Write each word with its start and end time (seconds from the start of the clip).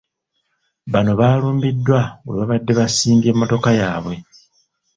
Bano 0.91 1.11
baalumbiddwa 1.19 2.01
we 2.25 2.33
baabadde 2.37 2.71
baasimbye 2.79 3.29
mmotoka 3.33 3.69
yaabwe. 3.79 4.15